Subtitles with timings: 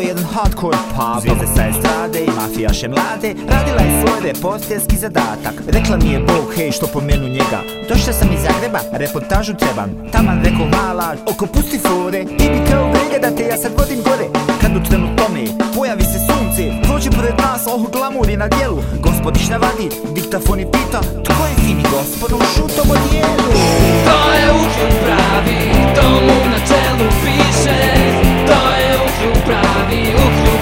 [0.00, 1.20] jedan hardcore pub.
[1.20, 3.34] Zvijezde sa estrade i mafijaše mlade.
[3.48, 5.54] Radila je svoj reporterski zadatak.
[5.68, 7.60] Rekla mi je Bog, hej, što pomenu njega?
[7.88, 9.90] Došla sam iz Zagreba, reportažu trebam.
[10.12, 12.24] Taman rekao mala, oko pusti fore.
[12.24, 14.26] Ti bi kao briga da te ja sad vodim gore.
[14.60, 16.62] Kad u trenu tome, pojavi se sunce.
[16.82, 17.86] Prođe pored nas, oh
[18.28, 23.65] je na dijelu Gospodiš navadi, diktafon i pita Tko je fini gospod u šutom odijelu?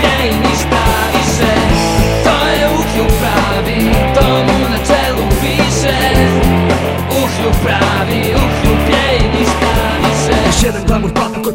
[0.00, 1.52] Pravi, ništa više.
[2.24, 2.68] To je
[4.14, 5.98] to mu na čelu piše.
[7.62, 8.34] Pravi,
[9.12, 10.72] i ništa više.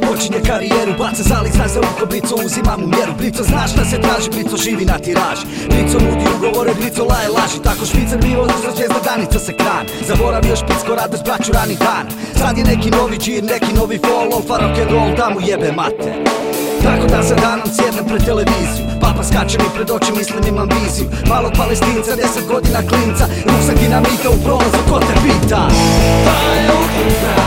[0.07, 3.13] Počinje karijeru Baca zalik za uko, uzima mu mjeru.
[3.17, 5.39] Blico zna šta se traži, blico živi na tiraž.
[5.69, 9.85] Blico nudi ugovore, blico laje laži Tako špicer bivo za zvijezda danica se kran.
[10.07, 12.05] Zaboravio špicko radost braću rani dan.
[12.39, 15.71] Sad je neki novi džir, neki novi follow Pa rock and roll da mu jebe
[15.71, 16.31] mate
[16.83, 18.85] tako da za danom sjednem pred televiziju.
[19.01, 21.07] Papa skače mi pred oči, mislim imam viziju.
[21.29, 23.25] Malog palestinca, deset godina klinca.
[23.49, 25.61] Ruksak dinamita u prolazu, ko te pita?
[26.25, 27.40] To je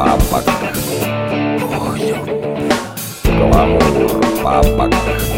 [0.00, 0.44] папок,
[1.60, 2.14] ой,
[3.36, 5.29] гламур папок.